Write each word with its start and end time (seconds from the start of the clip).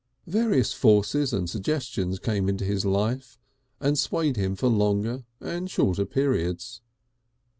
Various 0.25 0.73
forces 0.73 1.31
and 1.31 1.47
suggestions 1.47 2.17
came 2.17 2.49
into 2.49 2.65
his 2.65 2.85
life 2.85 3.37
and 3.79 3.99
swayed 3.99 4.35
him 4.35 4.55
for 4.55 4.65
longer 4.67 5.25
and 5.39 5.69
shorter 5.69 6.05
periods. 6.07 6.81